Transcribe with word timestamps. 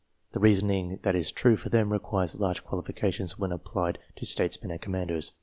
The 0.31 0.39
reasoning 0.39 0.97
that 1.03 1.13
is 1.15 1.31
true 1.31 1.55
for 1.55 1.69
them, 1.69 1.91
requires 1.93 2.39
large 2.39 2.63
qualifications 2.63 3.37
when 3.37 3.51
applied 3.51 3.99
to 4.15 4.25
statesmen 4.25 4.71
and 4.71 4.81
commanders. 4.81 5.33